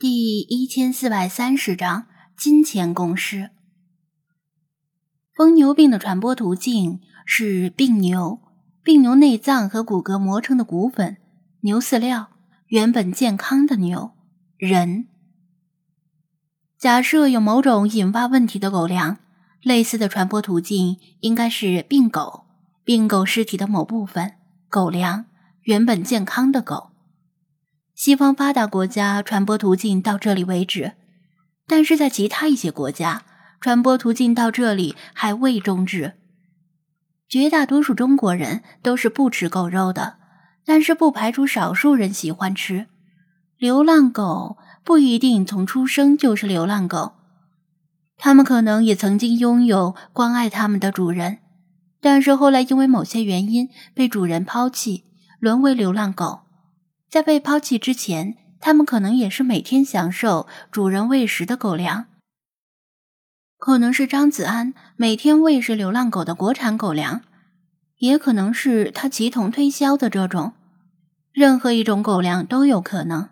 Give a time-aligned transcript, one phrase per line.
[0.00, 3.50] 第一千四百三十章金钱公式。
[5.36, 8.40] 疯牛病的传播途径是病牛，
[8.82, 11.18] 病牛内脏和骨骼磨成的骨粉，
[11.60, 12.30] 牛饲料，
[12.68, 14.12] 原本健康的牛
[14.56, 15.06] 人。
[16.78, 19.18] 假设有某种引发问题的狗粮，
[19.60, 22.46] 类似的传播途径应该是病狗，
[22.84, 24.32] 病狗尸体的某部分，
[24.70, 25.26] 狗粮，
[25.64, 26.89] 原本健康的狗。
[28.00, 30.92] 西方发达国家传播途径到这里为止，
[31.66, 33.24] 但是在其他一些国家，
[33.60, 36.14] 传播途径到这里还未终止。
[37.28, 40.14] 绝大多数中国人都是不吃狗肉的，
[40.64, 42.86] 但是不排除少数人喜欢吃。
[43.58, 47.12] 流浪狗不一定从出生就是流浪狗，
[48.16, 51.40] 他们可能也曾经拥有关爱他们的主人，
[52.00, 55.04] 但是后来因为某些原因被主人抛弃，
[55.38, 56.46] 沦为流浪狗。
[57.10, 62.06] 在被抛弃之前，他们可能也是每天享受主人喂食的狗粮，
[63.58, 67.22] 可能是张子安每天喂食流浪狗的国产狗粮，
[67.98, 70.52] 也可能是他集同推销的这种，
[71.32, 73.28] 任何一种狗粮都有可能。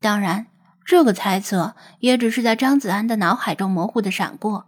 [0.00, 0.46] 当然，
[0.86, 4.64] 这个猜测也只是在张子安的脑海中模糊的闪过，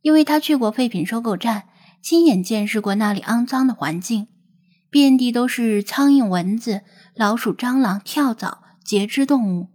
[0.00, 1.64] 因为他去过废品收购站，
[2.00, 4.28] 亲眼见识过那里肮脏的环境，
[4.88, 6.80] 遍地都是苍蝇、蚊子。
[7.20, 9.68] 老鼠、蟑螂、跳蚤、节肢动物，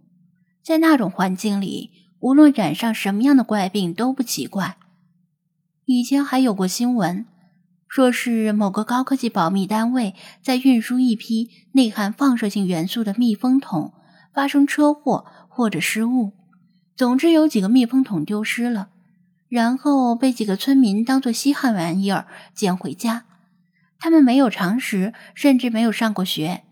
[0.64, 4.76] 在那种环境里，无论染上什么样的怪病都不奇怪。
[5.84, 7.24] 以前还有过新闻，
[7.86, 13.92] 说是某个高科技保密单位在运输一批内含放射性元素的密封桶
[14.34, 16.32] 发生车祸或者失误，
[16.96, 18.88] 总之有几个密封桶丢失了，
[19.48, 23.24] 然后被几个村民当作稀罕玩意儿捡回家。
[24.00, 26.64] 他们没有常识，甚至没有上过学。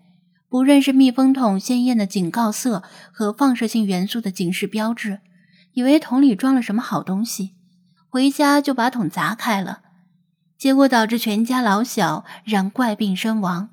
[0.54, 5.18] 不认识密封桶鲜艳的警告色和放射性元素的警示标志，
[5.72, 7.56] 以为桶里装了什么好东西，
[8.08, 9.80] 回家就把桶砸开了，
[10.56, 13.70] 结果导致全家老小染怪病身亡。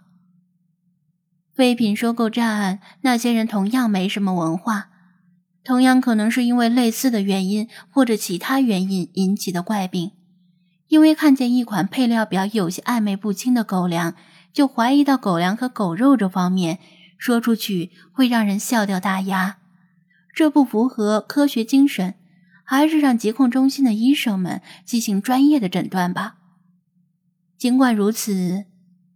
[1.54, 4.90] 废品收购站那些人同样没什么文化，
[5.64, 10.14] 同样可能是因为类似的原因或者其他原因引起的怪病，
[10.92, 14.14] 因为看见一款配料表有些暧昧不清的狗粮。
[14.52, 16.80] 就怀疑到狗粮和狗肉这方面，
[17.18, 19.60] 说出去会让人笑掉大牙，
[20.36, 22.16] 这不符合科学精神，
[22.66, 26.36] 还是让疾控中心的医生们进行专业的诊断吧。
[27.58, 28.66] 尽管如此，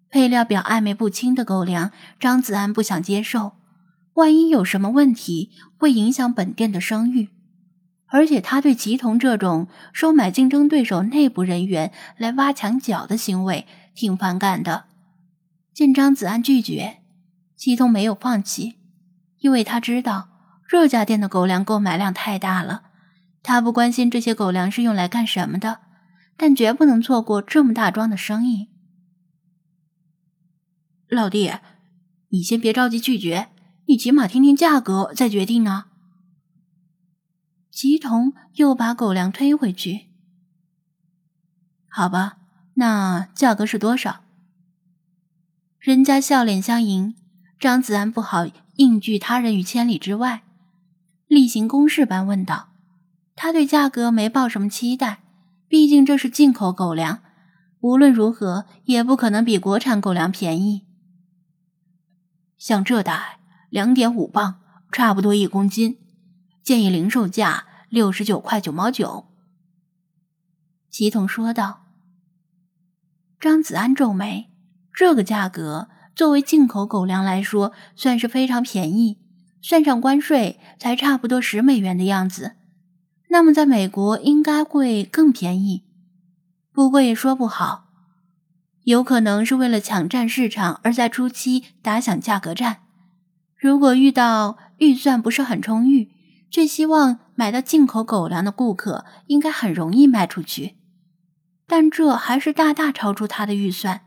[0.10, 3.58] 配料表暧昧不清的狗粮，张子安不想接受，
[4.14, 7.32] 万一有什么问题，会影响本店的声誉，
[8.08, 14.86] 而且他对吉同这种收买竞争对手内部人员来挖墙脚的行为挺反感的。
[15.74, 17.00] 见张子安拒绝，
[17.56, 18.76] 祁同没有放弃，
[19.40, 20.30] 因为他知道
[20.70, 22.84] 这家店的狗粮购买量太大了。
[23.44, 25.80] 他不关心这些狗粮是用来干什么的，
[26.38, 28.70] 但绝不能错过这么大桩的生意。
[31.08, 31.52] 老弟，
[32.30, 33.50] 你先别着急拒绝，
[33.88, 35.88] 你起码听听价格再决定啊。
[37.76, 40.06] 祁同又把狗粮推回去。
[41.90, 42.38] 好吧，
[42.76, 44.22] 那价格是多少？
[45.78, 47.16] 人家笑脸相迎，
[47.60, 50.44] 张子安不好应拒他人于千里之外，
[51.28, 52.70] 例行公事般问道。
[53.36, 55.22] 他对价格没抱什么期待，
[55.68, 57.20] 毕竟这是进口狗粮，
[57.82, 60.86] 无论如何也不可能比国产狗粮便宜。
[62.58, 64.62] 像这袋两点五磅，
[64.94, 65.98] 差不多一公斤，
[66.66, 69.28] 建议零售价六十九块九毛九。
[70.90, 71.86] 齐同说道。
[73.40, 74.50] 张子安皱眉。
[74.92, 79.20] 这个价格作为进口狗粮来说，算是非常便宜，
[79.62, 82.56] 算上关税才差不多十美元的样子。
[83.30, 85.84] 那么在美国应该会更便宜，
[86.72, 87.90] 不过也说不好，
[88.86, 92.80] 有可能是为了抢占市场而在初期打响价格战。
[93.56, 96.15] 如果遇到预算不是很充裕，
[96.56, 100.78] 却希望买到进口狗粮的顾客，应该很容易卖出去。
[101.68, 104.06] 但这还是大大超出他的预算。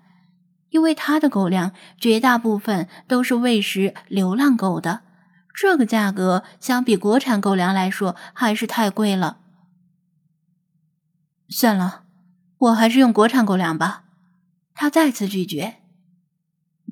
[0.70, 5.02] 因为他的狗粮绝大部分都是喂食流浪狗的，
[5.54, 9.40] 这个价格相比国产狗粮来说还是太贵了。
[11.50, 12.04] 算了，
[12.56, 14.04] 我还是用国产狗粮吧。
[14.72, 15.74] 他再次拒绝。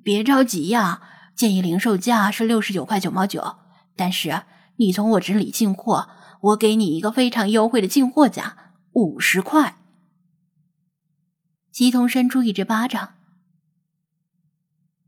[0.05, 1.01] 别着急呀，
[1.35, 3.57] 建议零售价是六十九块九毛九，
[3.97, 4.43] 但是
[4.77, 6.09] 你从我这里进货，
[6.41, 9.79] 我给你一个非常优惠的进货价，五十块。
[11.71, 13.15] 吉童伸出一只巴掌。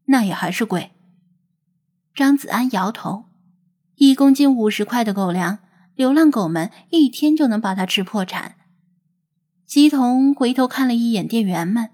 [0.06, 0.92] 那也还是贵。
[2.14, 3.26] 张子安摇头，
[3.96, 5.58] 一公斤五十块的狗粮，
[5.94, 8.56] 流浪狗们一天就能把它吃破产。
[9.66, 11.90] 吉童回头看了一眼店员们，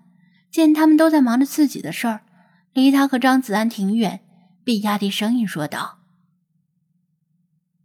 [0.48, 2.24] 见他们都在忙着自己的事儿，
[2.72, 4.20] 离他和张子安挺远，
[4.62, 5.98] 便压低声音说道：“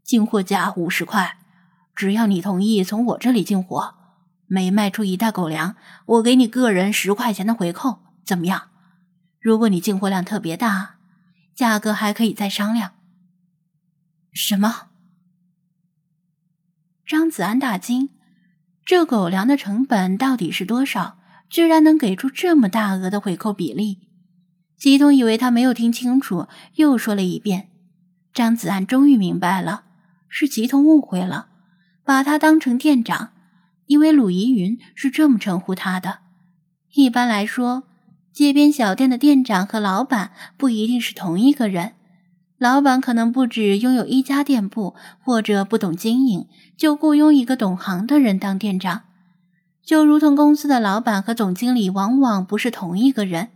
[0.09, 1.37] 进货价五十块，
[1.93, 3.93] 只要你同意从我这里进货，
[4.47, 5.75] 每卖出一袋狗粮，
[6.07, 8.69] 我给你个人十块钱的回扣，怎么样？
[9.39, 10.95] 如果你进货量特别大，
[11.53, 12.93] 价格还可以再商量。”
[14.33, 14.87] 什么？
[17.05, 18.09] 张子安大惊。
[18.83, 21.19] 这狗粮的成本到底是多少？
[21.51, 24.09] 居然能给出这么大额的回扣比例？
[24.75, 26.47] 吉东以为他没有听清楚，
[26.77, 27.69] 又说了一遍。
[28.33, 29.83] 张子安终于明白了，
[30.29, 31.47] 是吉通误会了，
[32.05, 33.31] 把他当成店长，
[33.87, 36.19] 因为鲁怡云是这么称呼他的。
[36.93, 37.83] 一般来说，
[38.31, 41.93] 街边小店的店长和老板不一定是同一个人。
[42.57, 46.47] 老板可能不止拥有一家店铺，或者不懂经营，
[46.77, 49.03] 就雇佣一个懂行的人当店长。
[49.81, 53.49] 就如同公司的老板和总经理往往不是同一个人，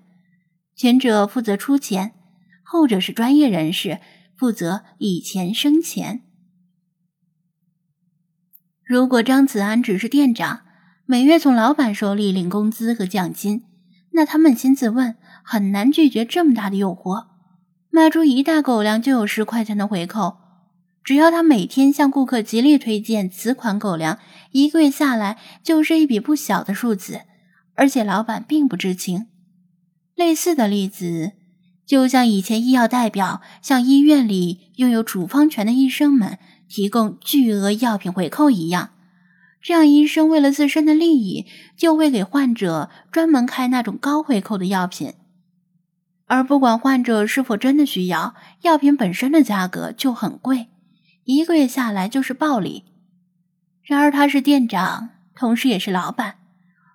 [0.76, 2.14] 前者负责出钱，
[2.64, 4.00] 后者是专业人士，
[4.36, 6.22] 负责以钱生钱。
[8.94, 10.60] 如果张子安只是店长，
[11.08, 13.64] 每月从老板手里领工资和奖金，
[14.12, 17.26] 那他扪心自问，很难拒绝这么大的诱惑。
[17.90, 20.38] 卖出一袋狗粮就有十块钱的回扣，
[21.04, 24.20] 只要他每天向顾客极力推荐此款狗粮，
[24.52, 27.22] 一个月下来就是一笔不小的数字，
[27.74, 29.26] 而且老板并不知情。
[30.14, 31.32] 类似的例子，
[31.88, 36.38] 就像以前医药代表向医院里拥有处方权的医生们
[36.74, 38.90] 提供巨额药品回扣一样，
[39.62, 41.46] 这样医生为了自身的利益，
[41.78, 45.14] 就会给患者专门开那种高回扣的药品。
[46.26, 50.70] 而不管患者是否真的需要，药品本身的价格就很贵，
[51.26, 52.86] 一个月下来就是暴利。
[53.84, 56.38] 然而他是店长，同时也是老板，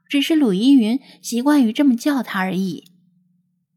[0.09, 2.91] 只是鲁依云习惯于这么叫他而已。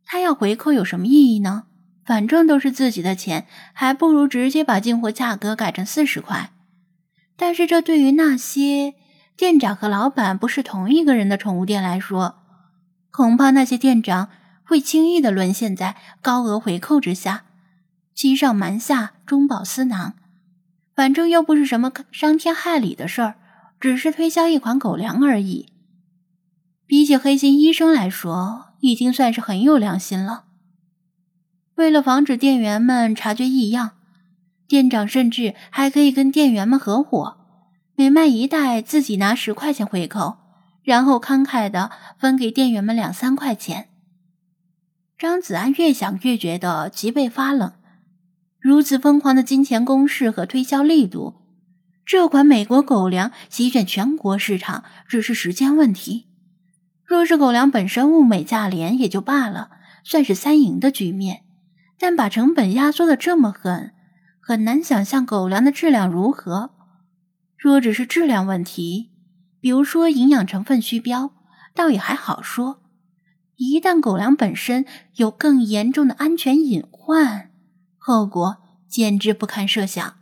[0.04, 1.66] 他要回扣有什么意义呢？
[2.06, 6.52] 反正都是自己的钱，还不如直接把进货价格改成四十块。
[7.36, 8.96] 但是这对于那些
[9.36, 12.36] 店长和老板不是同一个人的宠物店来说，
[13.12, 14.30] 恐怕那些店长。
[14.64, 17.44] 会轻易的沦陷在高额回扣之下，
[18.16, 20.14] 欺上瞒下，中饱私囊。
[20.96, 23.36] 反正又不是什么伤天害理的事儿，
[23.82, 25.74] 只是推销一款狗粮而已。
[26.88, 30.46] 比起黑心医生来说，已经算是很有良心了。
[31.82, 33.94] 为了防止店员们察觉异样，
[34.68, 37.38] 店长甚至还可以跟店员们合伙，
[37.96, 40.38] 每卖一袋自己拿十块钱回扣，
[40.84, 41.90] 然后慷慨的
[42.20, 43.90] 分给店员们两三块钱。
[45.18, 47.74] 张子安越想越觉得脊背发冷，
[48.60, 51.42] 如此疯狂的金钱攻势和推销力度，
[52.06, 56.28] 这款美国狗粮席卷全国市场只是时间问题。
[57.04, 59.72] 若是狗粮本身物美价廉也就罢了，
[60.04, 61.42] 算是三赢的局面，
[62.02, 63.94] 但把成本压缩的这么狠，
[64.40, 66.72] 很难想象狗粮的质量如何。
[67.56, 69.12] 若只是质量问题，
[69.60, 71.32] 比如说营养成分虚标，
[71.76, 72.82] 倒也还好说。
[73.56, 74.84] 一旦狗粮本身
[75.18, 77.52] 有更严重的安全隐患，
[78.00, 78.58] 后果
[78.90, 80.21] 简直不堪设想。